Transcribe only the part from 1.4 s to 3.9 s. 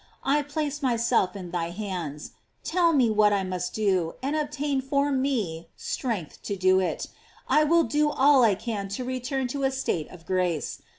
thy hands; tell me what I must